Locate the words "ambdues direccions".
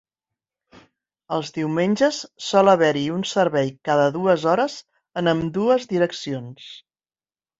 5.37-6.73